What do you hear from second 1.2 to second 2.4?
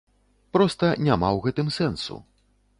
ў гэтым сэнсу.